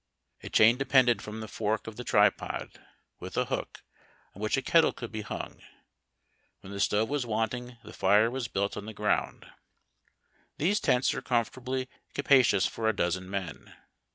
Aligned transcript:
A 0.41 0.49
chain 0.49 0.77
depended 0.77 1.21
from 1.21 1.41
the 1.41 1.47
fork 1.47 1.85
of 1.85 1.95
the 1.95 2.03
tripod, 2.03 2.83
with 3.19 3.37
a 3.37 3.45
hook, 3.45 3.83
on 4.33 4.41
which 4.41 4.57
a 4.57 4.63
kettle 4.63 4.93
could 4.93 5.11
be 5.11 5.21
hung; 5.21 5.61
when 6.61 6.73
the 6.73 6.79
stove 6.79 7.07
was 7.07 7.23
wanting 7.23 7.77
the 7.83 7.93
fire 7.93 8.31
was 8.31 8.47
built 8.47 8.75
on 8.75 8.87
the 8.87 8.95
ground. 8.95 9.45
These 10.57 10.79
tents 10.79 11.13
are 11.13 11.21
comfortably 11.21 11.87
capacious 12.15 12.65
for 12.65 12.89
a 12.89 12.95
dozen 12.95 13.29
men. 13.29 13.75